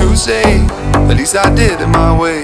to 0.00 0.16
say, 0.16 0.42
at 1.10 1.16
least 1.16 1.36
I 1.36 1.54
did 1.54 1.80
it 1.80 1.86
my 1.86 2.16
way. 2.18 2.40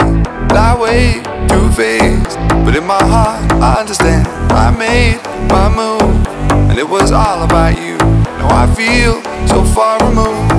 That 0.55 0.79
way, 0.79 1.23
two 1.49 1.69
faced, 1.73 2.39
but 2.65 2.77
in 2.77 2.85
my 2.87 3.03
heart 3.03 3.51
I 3.61 3.81
understand. 3.81 4.27
I 4.53 4.71
made 4.71 5.21
my 5.49 5.69
move, 5.69 6.27
and 6.71 6.79
it 6.79 6.89
was 6.89 7.13
all 7.13 7.43
about 7.43 7.77
you. 7.79 7.97
Now 8.41 8.49
I 8.63 8.67
feel 8.75 9.23
so 9.49 9.65
far 9.65 9.99
removed. 10.09 10.53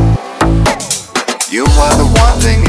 You 1.50 1.64
are 1.64 1.96
the 1.98 2.10
one 2.26 2.36
thing 2.42 2.62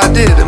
I 0.00 0.12
did 0.12 0.47